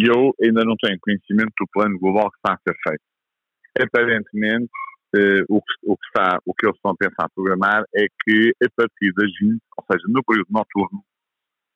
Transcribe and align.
E 0.00 0.06
eu 0.06 0.32
ainda 0.42 0.64
não 0.64 0.76
tenho 0.76 0.98
conhecimento 0.98 1.52
do 1.60 1.66
plano 1.70 1.98
global 1.98 2.30
que 2.30 2.38
está 2.38 2.54
a 2.54 2.62
ser 2.64 2.74
feito. 2.88 3.02
Aparentemente, 3.78 4.70
eh, 5.14 5.44
o, 5.48 5.60
que, 5.60 5.74
o, 5.84 5.96
que 5.96 6.06
está, 6.06 6.38
o 6.46 6.54
que 6.54 6.66
eles 6.66 6.76
estão 6.76 6.92
a 6.92 6.96
pensar 6.96 7.28
programar 7.34 7.84
é 7.94 8.06
que 8.24 8.52
a 8.64 8.68
partir 8.74 9.12
das 9.14 9.30
20, 9.40 9.60
ou 9.76 9.84
seja, 9.92 10.04
no 10.08 10.24
período 10.24 10.48
noturno, 10.50 11.04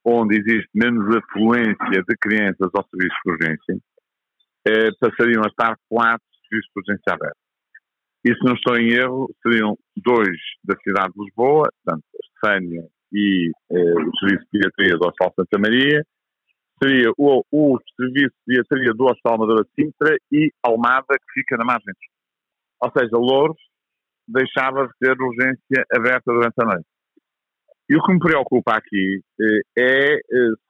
onde 0.07 0.39
existe 0.39 0.71
menos 0.75 1.05
afluência 1.17 2.03
de 2.09 2.17
crianças 2.19 2.71
ao 2.75 2.87
serviço 2.89 3.17
de 3.25 3.33
urgência, 3.33 3.77
eh, 4.69 4.91
passariam 4.99 5.43
a 5.45 5.49
estar 5.49 5.77
quatro 5.89 6.25
serviços 6.49 6.71
de 6.75 6.81
urgência 6.81 7.13
abertos. 7.13 7.45
E 8.25 8.33
se 8.33 8.45
não 8.45 8.55
estou 8.55 8.77
em 8.79 8.89
erro, 8.89 9.29
seriam 9.43 9.77
dois 9.97 10.39
da 10.65 10.75
cidade 10.81 11.13
de 11.13 11.25
Lisboa, 11.25 11.69
portanto, 11.85 12.05
a 12.15 12.19
Estefânia 12.25 12.85
e 13.13 13.51
eh, 13.71 13.95
o 14.01 14.17
Serviço 14.17 14.45
de 14.45 14.51
Pediatria 14.51 14.97
do 14.97 15.09
Hospital 15.09 15.35
Santa 15.37 15.59
Maria, 15.59 16.03
seria 16.83 17.11
o, 17.17 17.45
o 17.51 17.79
Serviço 17.97 18.35
de 18.47 18.63
Pediatria 18.63 18.95
do 18.95 19.05
Hospital 19.05 19.35
Amadora 19.35 19.67
Sintra 19.75 20.17
e 20.33 20.53
Almada, 20.63 21.07
que 21.09 21.41
fica 21.41 21.57
na 21.57 21.65
margem 21.65 21.95
Ou 22.83 22.91
seja, 22.97 23.17
Louros 23.17 23.61
deixava 24.27 24.87
de 24.87 24.93
ter 25.01 25.21
urgência 25.21 25.85
aberta 25.93 26.33
durante 26.33 26.55
a 26.61 26.65
noite. 26.65 26.87
E 27.89 27.97
o 27.97 28.03
que 28.03 28.13
me 28.13 28.19
preocupa 28.19 28.77
aqui 28.77 29.21
eh, 29.41 29.61
é 29.79 30.15
eh, 30.15 30.19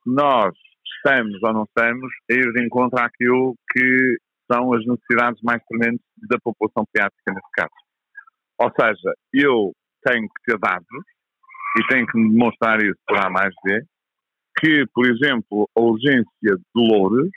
se 0.03 0.11
nós 0.11 0.53
estamos 0.97 1.41
ou 1.43 1.53
não 1.53 1.63
estamos 1.63 2.13
a 2.31 2.35
ir 2.35 2.53
de 2.53 2.65
encontro 2.65 2.99
àquilo 2.99 3.55
que 3.71 4.17
são 4.51 4.73
as 4.73 4.85
necessidades 4.85 5.41
mais 5.43 5.63
prementes 5.69 6.05
da 6.29 6.39
população 6.43 6.85
pediátrica 6.93 7.33
nesse 7.33 7.51
caso. 7.53 7.75
Ou 8.59 8.71
seja, 8.79 9.15
eu 9.33 9.73
tenho 10.05 10.27
que 10.29 10.53
ter 10.53 10.59
dados 10.59 11.05
e 11.79 11.87
tenho 11.89 12.07
que 12.07 12.19
demonstrar 12.19 12.81
isso 12.81 12.99
por 13.07 13.19
A 13.19 13.31
mais 13.31 13.55
B, 13.65 13.83
que, 14.59 14.85
por 14.95 15.07
exemplo, 15.07 15.69
a 15.77 15.81
urgência 15.81 16.25
de 16.43 16.61
Loures 16.75 17.31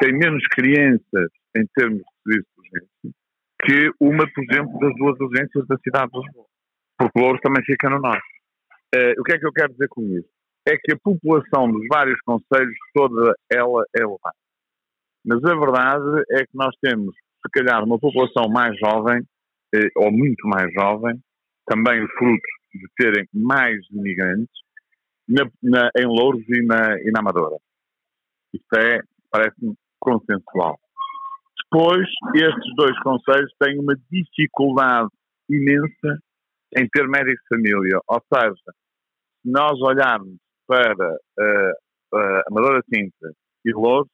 tem 0.00 0.12
menos 0.12 0.46
crianças 0.48 1.30
em 1.56 1.64
termos 1.74 1.98
de 1.98 2.32
serviço 2.32 2.48
de 2.54 2.60
urgência 2.60 3.20
que 3.62 3.90
uma, 4.00 4.26
por 4.32 4.44
exemplo, 4.44 4.78
das 4.78 4.94
duas 4.96 5.20
urgências 5.20 5.66
da 5.66 5.76
cidade 5.78 6.10
de 6.12 6.18
Lisboa. 6.18 6.46
Porque 6.98 7.18
Loures 7.18 7.40
também 7.42 7.62
fica 7.64 7.90
no 7.90 8.00
norte. 8.00 8.22
Uh, 8.94 9.20
o 9.20 9.22
que 9.22 9.34
é 9.34 9.38
que 9.38 9.46
eu 9.46 9.52
quero 9.52 9.72
dizer 9.72 9.88
com 9.88 10.02
isso? 10.02 10.28
É 10.66 10.76
que 10.76 10.92
a 10.92 10.98
população 11.02 11.70
dos 11.70 11.86
vários 11.88 12.20
conselhos, 12.22 12.76
toda 12.94 13.34
ela 13.50 13.84
é 13.96 14.00
elevada. 14.00 14.36
Mas 15.24 15.44
a 15.44 15.54
verdade 15.54 16.24
é 16.30 16.38
que 16.44 16.54
nós 16.54 16.74
temos, 16.82 17.14
se 17.14 17.50
calhar, 17.52 17.84
uma 17.84 17.98
população 17.98 18.48
mais 18.48 18.76
jovem, 18.78 19.22
eh, 19.74 19.88
ou 19.96 20.10
muito 20.10 20.46
mais 20.48 20.72
jovem, 20.72 21.18
também 21.66 22.06
fruto 22.18 22.42
de 22.74 22.86
terem 22.96 23.26
mais 23.32 23.78
imigrantes, 23.90 24.50
na, 25.30 25.44
na, 25.62 25.90
em 25.96 26.06
Louros 26.06 26.42
e 26.48 26.66
na, 26.66 27.00
e 27.00 27.10
na 27.12 27.20
Amadora. 27.20 27.56
Isto 28.52 28.76
é, 28.76 29.00
parece-me 29.30 29.74
consensual. 30.00 30.78
Depois, 31.64 32.06
estes 32.34 32.74
dois 32.74 32.98
conselhos 33.00 33.52
têm 33.60 33.78
uma 33.78 33.94
dificuldade 34.10 35.08
imensa 35.48 36.18
em 36.76 36.88
ter 36.88 37.06
médico 37.06 37.40
de 37.42 37.48
família. 37.48 38.00
Ou 38.08 38.20
seja, 38.32 38.54
se 39.42 39.50
nós 39.50 39.80
olharmos 39.80 40.36
para 40.66 41.12
uh, 41.12 42.16
uh, 42.16 42.42
Amadora 42.48 42.82
Cinta 42.92 43.32
e 43.64 43.72
Louros, 43.72 44.10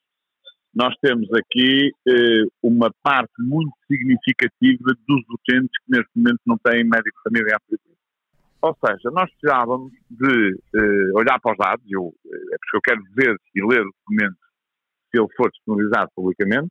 nós 0.75 0.95
temos 1.01 1.29
aqui 1.33 1.91
uh, 2.09 2.49
uma 2.63 2.91
parte 3.03 3.33
muito 3.39 3.73
significativa 3.91 4.93
dos 5.09 5.23
utentes 5.31 5.71
que 5.85 5.97
neste 5.97 6.11
momento 6.15 6.41
não 6.47 6.59
têm 6.59 6.85
médico 6.85 7.17
de 7.17 7.23
família 7.25 7.57
atribuído. 7.57 7.96
Ou 8.63 8.77
seja, 8.85 9.11
nós 9.13 9.31
precisávamos 9.31 9.93
de 10.11 10.55
uh, 10.55 11.19
olhar 11.19 11.39
para 11.41 11.53
os 11.53 11.59
dados, 11.59 11.85
eu, 11.89 12.13
é 12.27 12.57
porque 12.59 12.77
eu 12.77 12.81
quero 12.83 13.03
ver 13.15 13.37
e 13.55 13.67
ler 13.67 13.83
o 13.83 13.93
documento 13.93 14.37
se 15.11 15.21
ele 15.21 15.29
for 15.37 15.51
disponibilizado 15.51 16.11
publicamente, 16.15 16.69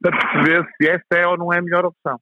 para 0.00 0.18
perceber 0.18 0.68
se 0.76 0.88
esta 0.90 1.18
é 1.18 1.26
ou 1.26 1.38
não 1.38 1.52
é 1.52 1.58
a 1.58 1.62
melhor 1.62 1.84
opção. 1.84 2.18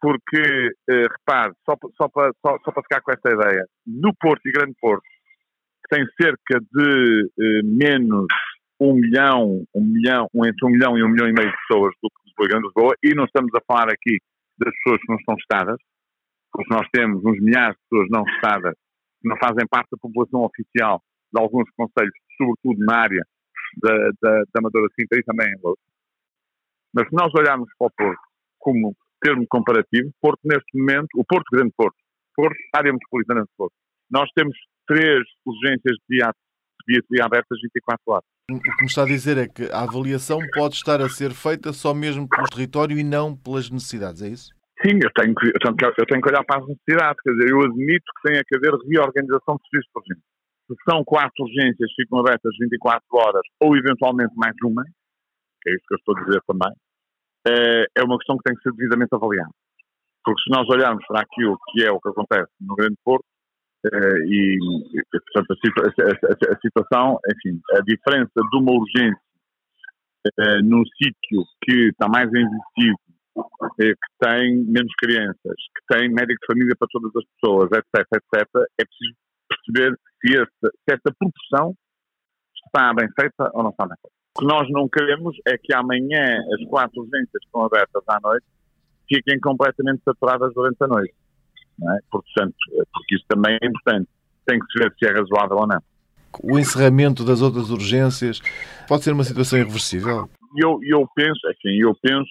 Porque, 0.00 0.68
uh, 0.90 1.08
repare, 1.18 1.52
só, 1.64 1.74
só, 1.96 2.08
para, 2.08 2.32
só, 2.44 2.58
só 2.64 2.70
para 2.70 2.82
ficar 2.82 3.00
com 3.00 3.12
esta 3.12 3.32
ideia, 3.32 3.64
no 3.86 4.14
Porto 4.20 4.46
e 4.46 4.52
Grande 4.52 4.74
Porto, 4.80 5.02
que 5.02 5.96
tem 5.96 6.06
cerca 6.20 6.60
de 6.60 7.62
menos 7.64 8.26
um 8.80 8.94
milhão, 8.94 9.64
um 9.74 9.84
milhão, 9.84 10.28
entre 10.34 10.66
um 10.66 10.70
milhão 10.70 10.98
e 10.98 11.02
um 11.02 11.08
milhão 11.08 11.28
e 11.28 11.32
meio 11.32 11.50
de 11.50 11.56
pessoas 11.66 11.94
do 12.02 12.10
que 12.10 12.44
e 12.44 12.48
Grande 12.48 12.66
Lisboa, 12.66 12.94
e 13.02 13.14
não 13.14 13.24
estamos 13.24 13.50
a 13.54 13.60
falar 13.66 13.90
aqui 13.90 14.18
das 14.58 14.74
pessoas 14.76 15.00
que 15.00 15.08
não 15.08 15.16
estão 15.16 15.34
testadas, 15.36 15.78
porque 16.56 16.74
nós 16.74 16.88
temos 16.90 17.22
uns 17.22 17.38
milhares 17.38 17.76
de 17.76 17.82
pessoas 17.90 18.08
não 18.10 18.24
testadas 18.24 18.74
que 19.20 19.28
não 19.28 19.36
fazem 19.36 19.66
parte 19.68 19.90
da 19.92 19.98
população 19.98 20.40
oficial 20.40 21.02
de 21.32 21.40
alguns 21.40 21.68
conselhos, 21.76 22.14
sobretudo 22.38 22.82
na 22.86 22.96
área 22.96 23.22
da, 23.82 23.92
da, 24.22 24.38
da 24.38 24.58
Amadora 24.58 24.88
Sintra 24.98 25.18
e 25.18 25.22
também 25.22 25.48
em 25.48 25.60
Louros. 25.62 25.82
Mas 26.94 27.08
se 27.08 27.14
nós 27.14 27.30
olharmos 27.34 27.68
para 27.78 27.88
o 27.88 27.90
Porto 27.90 28.22
como 28.58 28.96
termo 29.20 29.44
comparativo, 29.50 30.10
Porto 30.18 30.40
neste 30.44 30.78
momento, 30.78 31.08
o 31.16 31.24
Porto 31.24 31.44
Grande 31.52 31.72
Porto, 31.76 31.96
Porto, 32.34 32.56
área 32.74 32.92
metropolitana 32.92 33.42
de 33.42 33.50
Porto, 33.56 33.74
nós 34.10 34.30
temos 34.34 34.56
três 34.86 35.22
urgências 35.44 35.96
de 36.08 36.24
pediatria 36.86 37.24
abertas 37.24 37.58
24 37.60 38.02
horas. 38.06 38.24
O 38.50 38.60
que 38.60 38.70
me 38.80 38.86
está 38.86 39.02
a 39.02 39.06
dizer 39.06 39.36
é 39.36 39.46
que 39.46 39.64
a 39.64 39.82
avaliação 39.82 40.38
pode 40.54 40.76
estar 40.76 41.02
a 41.02 41.08
ser 41.08 41.32
feita 41.34 41.72
só 41.72 41.92
mesmo 41.92 42.26
pelo 42.28 42.46
território 42.46 42.98
e 42.98 43.02
não 43.04 43.36
pelas 43.36 43.68
necessidades, 43.68 44.22
é 44.22 44.28
isso? 44.28 44.55
Sim, 44.84 45.00
eu 45.02 45.10
tenho, 45.16 45.34
que, 45.34 45.46
eu 45.48 45.60
tenho, 45.60 45.76
que, 45.76 45.84
eu 45.86 46.06
tenho 46.06 46.20
que 46.20 46.28
olhar 46.28 46.44
para 46.44 46.60
as 46.60 46.68
necessidades. 46.68 47.20
Quer 47.22 47.32
dizer, 47.32 47.50
eu 47.50 47.60
admito 47.62 48.04
que 48.04 48.28
tem 48.28 48.42
que 48.44 48.56
haver 48.56 48.72
reorganização 48.84 49.56
de 49.56 49.62
serviços 49.70 49.90
de 49.92 49.98
urgência. 49.98 50.24
Se 50.66 50.74
são 50.90 51.04
quatro 51.04 51.44
urgências 51.44 51.88
que 51.94 52.02
ficam 52.02 52.20
abertas 52.20 52.52
24 52.60 53.02
horas 53.12 53.42
ou 53.62 53.76
eventualmente 53.76 54.34
mais 54.36 54.54
uma, 54.64 54.82
que 55.62 55.70
é 55.70 55.74
isso 55.74 55.84
que 55.88 55.94
eu 55.94 55.98
estou 55.98 56.16
a 56.16 56.24
dizer 56.24 56.40
também, 56.46 56.72
eh, 57.48 57.86
é 57.96 58.02
uma 58.02 58.18
questão 58.18 58.36
que 58.36 58.42
tem 58.42 58.56
que 58.56 58.62
ser 58.62 58.72
devidamente 58.74 59.14
avaliada. 59.14 59.54
Porque 60.24 60.42
se 60.42 60.50
nós 60.50 60.68
olharmos 60.68 61.06
para 61.06 61.22
aquilo 61.22 61.56
que 61.70 61.84
é 61.84 61.90
o 61.90 62.00
que 62.00 62.08
acontece 62.08 62.50
no 62.60 62.74
Grande 62.74 62.96
Porto, 63.04 63.24
eh, 63.86 64.18
e, 64.26 64.58
portanto, 65.32 65.54
a, 65.54 66.58
situação, 66.60 67.18
enfim, 67.30 67.60
a 67.72 67.80
diferença 67.80 68.34
de 68.34 68.58
uma 68.58 68.72
urgência 68.72 69.26
uh, 70.26 70.62
num 70.64 70.82
sítio 70.98 71.44
que 71.62 71.88
está 71.90 72.08
mais 72.08 72.26
envelhecido, 72.28 72.98
que 73.76 73.94
tem 74.20 74.56
menos 74.64 74.92
crianças, 74.98 75.36
que 75.44 75.94
tem 75.94 76.08
médico 76.08 76.40
de 76.40 76.46
família 76.46 76.76
para 76.78 76.88
todas 76.90 77.12
as 77.16 77.24
pessoas, 77.34 77.70
etc, 77.72 78.06
etc, 78.14 78.48
é 78.78 78.84
preciso 78.84 79.16
perceber 79.48 79.98
se, 80.20 80.36
essa, 80.36 80.72
se 80.74 80.94
essa 80.94 81.14
proporção 81.18 81.74
está 82.66 82.94
bem 82.94 83.08
feita 83.18 83.50
ou 83.54 83.62
não 83.62 83.70
está 83.70 83.86
bem 83.86 83.96
feita. 84.00 84.16
O 84.36 84.40
que 84.40 84.46
nós 84.46 84.70
não 84.70 84.88
queremos 84.88 85.36
é 85.46 85.56
que 85.56 85.74
amanhã 85.74 86.38
as 86.54 86.68
quatro 86.68 87.00
urgências 87.00 87.30
que 87.30 87.46
estão 87.46 87.64
abertas 87.64 88.02
à 88.08 88.18
noite 88.20 88.46
fiquem 89.08 89.38
completamente 89.40 90.02
saturadas 90.04 90.52
durante 90.54 90.82
a 90.82 90.86
noite 90.86 91.14
é? 91.82 91.98
Portanto, 92.10 92.54
porque 92.92 93.16
isso 93.16 93.24
também 93.28 93.58
é 93.60 93.66
importante. 93.66 94.08
Tem 94.46 94.58
que 94.58 94.66
se 94.72 94.78
ver 94.78 94.94
se 94.98 95.06
é 95.06 95.12
razoável 95.12 95.58
ou 95.58 95.66
não. 95.66 95.82
O 96.42 96.58
encerramento 96.58 97.24
das 97.24 97.40
outras 97.40 97.70
urgências 97.70 98.40
pode 98.88 99.04
ser 99.04 99.12
uma 99.12 99.24
situação 99.24 99.58
irreversível? 99.58 100.28
Eu, 100.56 100.78
eu 100.82 101.06
penso, 101.14 101.46
assim, 101.48 101.80
eu 101.80 101.94
penso 102.00 102.30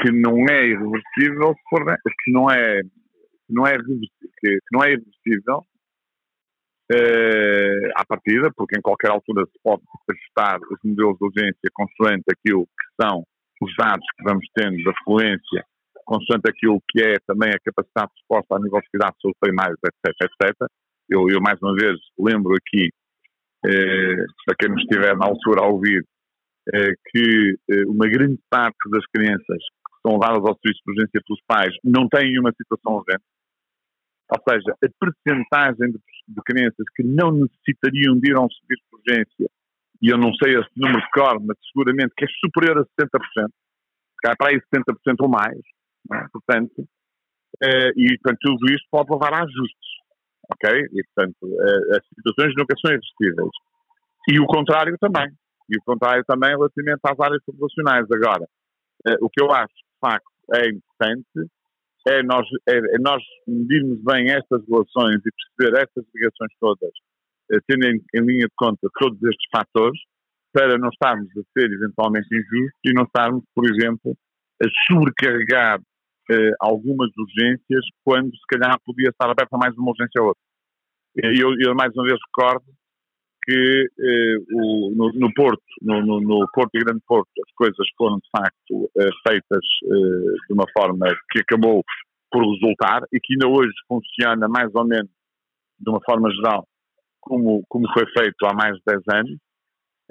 que 0.00 0.10
não 0.12 0.44
é 0.50 0.66
irreversível, 0.66 1.54
que 2.24 2.32
não 2.32 2.50
é, 2.50 2.80
não 3.48 3.66
é, 3.66 3.76
que 3.76 4.58
não 4.72 4.84
é 4.84 4.92
irreversível 4.92 5.64
eh, 6.92 7.90
à 7.96 8.04
partida, 8.04 8.50
porque 8.56 8.78
em 8.78 8.82
qualquer 8.82 9.10
altura 9.10 9.44
se 9.46 9.58
pode 9.62 9.82
ajustar 10.10 10.58
os 10.70 10.78
modelos 10.84 11.18
de 11.18 11.24
urgência 11.26 11.70
consoante 11.72 12.24
aquilo 12.30 12.64
que 12.66 13.02
são 13.02 13.24
os 13.60 13.74
dados 13.76 14.06
que 14.16 14.24
vamos 14.24 14.46
tendo 14.54 14.82
da 14.84 14.92
fluência 15.04 15.64
consoante 16.08 16.48
aquilo 16.48 16.82
que 16.88 17.02
é 17.02 17.16
também 17.26 17.50
a 17.50 17.60
capacidade 17.60 18.08
de 18.08 18.20
resposta 18.20 18.56
à 18.56 18.58
nível 18.58 18.80
de 18.80 18.88
cidade 18.88 19.12
de 19.16 19.20
saúde 19.20 19.36
primários, 19.40 19.78
etc, 19.84 20.16
etc. 20.24 20.56
Eu, 21.10 21.28
eu, 21.28 21.40
mais 21.40 21.60
uma 21.60 21.74
vez, 21.74 21.98
lembro 22.18 22.54
aqui, 22.56 22.88
eh, 23.66 24.24
para 24.46 24.56
quem 24.58 24.70
nos 24.70 24.80
estiver 24.80 25.14
na 25.16 25.26
altura 25.26 25.62
a 25.62 25.68
ouvir, 25.68 26.02
eh, 26.74 26.94
que 27.10 27.58
eh, 27.70 27.84
uma 27.86 28.08
grande 28.08 28.38
parte 28.48 28.78
das 28.90 29.04
crianças 29.12 29.62
são 30.02 30.18
levadas 30.18 30.44
ao 30.44 30.56
serviço 30.58 30.82
de 30.84 30.92
urgência 30.92 31.20
pelos 31.26 31.42
pais 31.46 31.74
não 31.84 32.08
têm 32.08 32.38
uma 32.38 32.52
situação 32.52 32.94
urgente. 32.94 33.24
Ou 34.30 34.40
seja, 34.48 34.76
a 34.76 34.88
percentagem 35.00 35.92
de, 35.92 35.98
de, 36.28 36.42
crianças 36.44 36.84
que 36.94 37.02
não 37.02 37.32
necessitariam 37.32 38.18
de 38.18 38.30
ir 38.30 38.36
a 38.36 38.42
um 38.42 38.50
serviço 38.50 38.84
de 38.90 38.96
urgência, 38.96 39.50
e 40.02 40.08
eu 40.12 40.18
não 40.18 40.32
sei 40.34 40.52
esse 40.52 40.70
número 40.76 41.00
de 41.00 41.10
cor, 41.10 41.40
mas 41.40 41.56
seguramente 41.72 42.12
que 42.16 42.24
é 42.24 42.28
superior 42.44 42.78
a 42.78 43.02
70%, 43.02 43.48
cai 44.22 44.36
para 44.36 44.50
aí 44.50 44.60
70% 44.74 45.16
ou 45.20 45.28
mais, 45.28 45.58
é? 46.12 46.26
Portanto, 46.32 46.80
uh, 46.80 47.92
e 47.96 48.18
portanto, 48.18 48.38
tudo 48.40 48.72
isto 48.72 48.86
pode 48.90 49.12
levar 49.12 49.34
a 49.34 49.42
ajustes. 49.42 49.88
Ok? 50.50 50.70
E, 50.70 51.04
portanto, 51.12 51.42
uh, 51.42 51.96
as 51.96 52.04
situações 52.14 52.54
nunca 52.56 52.74
são 52.80 52.90
irresistíveis. 52.90 53.50
E 54.30 54.40
o 54.40 54.46
contrário 54.46 54.96
também. 54.98 55.28
E 55.68 55.76
o 55.76 55.82
contrário 55.84 56.24
também 56.26 56.50
relativamente 56.50 57.00
às 57.04 57.20
áreas 57.20 57.44
populacionais. 57.44 58.06
Agora, 58.10 58.44
uh, 58.44 59.18
o 59.20 59.28
que 59.28 59.42
eu 59.42 59.52
acho, 59.52 59.76
facto, 60.00 60.28
é 60.54 60.68
importante 60.68 61.50
é 62.06 62.22
nós, 62.22 62.46
é, 62.68 62.78
é 62.78 62.98
nós 63.00 63.22
medirmos 63.46 64.02
bem 64.02 64.30
estas 64.30 64.62
relações 64.66 65.20
e 65.24 65.30
perceber 65.58 65.82
estas 65.82 66.04
ligações 66.14 66.52
todas, 66.58 66.90
tendo 67.66 67.84
em, 67.84 68.02
em 68.14 68.24
linha 68.24 68.46
de 68.46 68.54
conta 68.56 68.88
todos 68.98 69.22
estes 69.22 69.46
fatores, 69.54 70.00
para 70.52 70.78
não 70.78 70.88
estarmos 70.88 71.28
a 71.36 71.42
ser 71.52 71.70
eventualmente 71.70 72.28
injustos 72.32 72.80
e 72.84 72.92
não 72.94 73.04
estarmos, 73.04 73.44
por 73.54 73.64
exemplo, 73.70 74.16
a 74.62 74.66
sobrecarregar 74.86 75.78
eh, 76.30 76.52
algumas 76.60 77.10
urgências 77.16 77.84
quando 78.04 78.34
se 78.34 78.46
calhar 78.48 78.78
podia 78.84 79.10
estar 79.10 79.30
aberta 79.30 79.56
mais 79.58 79.76
uma 79.76 79.90
urgência 79.90 80.20
ou 80.20 80.28
outra. 80.28 80.42
Eu, 81.16 81.54
eu 81.60 81.74
mais 81.74 81.92
uma 81.94 82.04
vez 82.04 82.18
recordo 82.26 82.64
que 83.42 83.86
eh, 83.98 84.36
o, 84.52 84.90
no, 84.94 85.12
no, 85.12 85.32
Porto, 85.34 85.62
no, 85.82 86.00
no, 86.04 86.20
no, 86.20 86.46
Porto 86.52 86.74
e 86.74 86.84
Grande 86.84 87.02
Porto, 87.06 87.30
as 87.46 87.54
coisas 87.54 87.86
foram 87.96 88.16
de 88.16 88.28
facto 88.30 88.90
eh, 88.98 89.10
feitas 89.26 89.64
eh, 89.84 90.36
de 90.48 90.52
uma 90.54 90.66
forma 90.76 91.06
que 91.30 91.40
acabou 91.40 91.82
por 92.30 92.42
resultar 92.42 93.02
e 93.12 93.18
que 93.20 93.34
ainda 93.34 93.48
hoje 93.48 93.72
funciona 93.86 94.48
mais 94.48 94.70
ou 94.74 94.86
menos 94.86 95.10
de 95.78 95.90
uma 95.90 96.00
forma 96.04 96.30
geral 96.30 96.66
como, 97.20 97.62
como 97.68 97.86
foi 97.92 98.04
feito 98.16 98.46
há 98.46 98.54
mais 98.54 98.74
de 98.76 98.82
10 98.86 99.02
anos, 99.12 99.38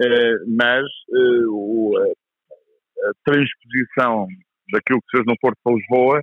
eh, 0.02 0.36
mas 0.46 0.84
eh, 0.84 1.46
o, 1.48 1.92
a, 1.98 3.10
transposição 3.24 4.26
daquilo 4.72 5.00
que 5.00 5.10
se 5.10 5.16
fez 5.16 5.24
no 5.26 5.38
Porto 5.40 5.58
para 5.62 5.74
Lisboa 5.74 6.22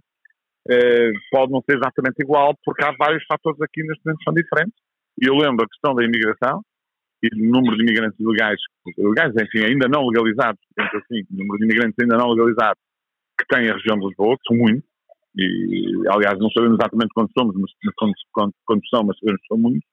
eh, 0.69 1.11
pode 1.31 1.51
não 1.51 1.61
ser 1.61 1.77
exatamente 1.77 2.15
igual, 2.19 2.53
porque 2.63 2.83
há 2.83 2.91
vários 2.97 3.23
fatores 3.25 3.61
aqui 3.61 3.83
neste 3.83 4.03
momento 4.05 4.19
que 4.19 4.23
são 4.23 4.33
diferentes. 4.33 4.79
E 5.21 5.27
eu 5.27 5.35
lembro 5.35 5.65
a 5.65 5.69
questão 5.69 5.93
da 5.93 6.03
imigração 6.03 6.61
e 7.25 7.29
do 7.29 7.51
número 7.51 7.75
de 7.77 7.83
imigrantes 7.83 8.19
ilegais, 8.19 8.59
legais, 8.97 9.33
enfim, 9.35 9.65
ainda 9.65 9.87
não 9.87 10.07
legalizados, 10.07 10.59
assim, 10.77 11.21
o 11.31 11.37
número 11.37 11.57
de 11.57 11.65
imigrantes 11.65 11.95
ainda 11.99 12.17
não 12.17 12.29
legalizados 12.31 12.81
que 13.39 13.45
tem 13.47 13.69
a 13.69 13.73
região 13.73 13.97
de 13.97 14.07
Lisboa, 14.07 14.37
que 14.37 14.47
são 14.47 14.57
muitos, 14.57 14.89
e 15.37 16.07
aliás 16.09 16.39
não 16.39 16.49
sabemos 16.51 16.77
exatamente 16.79 17.13
quantos 17.13 17.33
somos, 17.37 17.55
mas 17.55 17.71
quando, 18.33 18.53
quando 18.65 18.87
são, 18.87 19.03
mas 19.03 19.17
sabemos 19.19 19.41
que 19.41 19.47
são 19.47 19.57
muitos, 19.57 19.89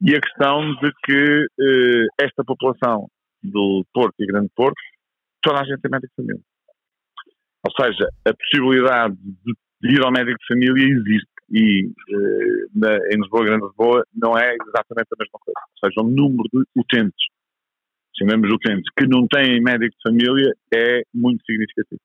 e 0.00 0.16
a 0.16 0.20
questão 0.20 0.74
de 0.76 0.92
que 1.04 1.46
eh, 1.60 2.06
esta 2.20 2.42
população 2.44 3.06
do 3.42 3.86
Porto 3.94 4.14
e 4.18 4.26
Grande 4.26 4.50
Porto, 4.54 4.80
toda 5.42 5.60
a 5.60 5.64
gente 5.64 5.80
tem 5.80 5.90
médico 5.90 6.12
de 6.12 6.16
família. 6.16 6.42
Ou 7.64 7.72
seja, 7.84 8.08
a 8.26 8.34
possibilidade 8.34 9.14
de, 9.16 9.54
de 9.80 9.94
ir 9.94 10.04
ao 10.04 10.10
médico 10.10 10.38
de 10.38 10.46
família 10.46 10.88
existe 10.88 11.31
e 11.52 11.86
eh, 11.86 12.66
na, 12.74 12.96
em 13.12 13.20
Lisboa, 13.20 13.44
Grande 13.44 13.66
Lisboa, 13.66 14.04
não 14.14 14.36
é 14.36 14.54
exatamente 14.54 15.08
a 15.12 15.18
mesma 15.18 15.38
coisa. 15.38 15.60
Ou 15.60 15.88
seja, 15.88 16.00
o 16.00 16.10
número 16.10 16.48
de 16.52 16.64
utentes, 16.76 17.26
chamemos 18.18 18.50
utentes, 18.50 18.90
que 18.98 19.06
não 19.06 19.26
têm 19.26 19.60
médico 19.62 19.94
de 19.94 20.02
família 20.02 20.52
é 20.74 21.02
muito 21.14 21.44
significativo. 21.44 22.00